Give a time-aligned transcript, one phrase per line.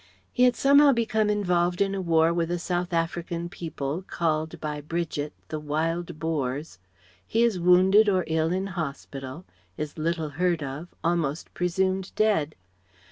[0.33, 4.81] He had somehow become involved in a war with a South African people, called by
[4.81, 6.79] Bridget "the Wild Boars";
[7.27, 9.45] he is wounded or ill in hospital;
[9.77, 12.55] is little heard of, almost presumed dead.